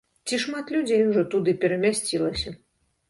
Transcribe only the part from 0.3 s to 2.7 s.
шмат людзей ужо туды перамясцілася?